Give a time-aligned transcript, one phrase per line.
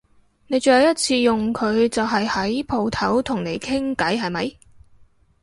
[0.47, 4.57] 我最後一次用佢就係喺舖頭同你傾偈係咪？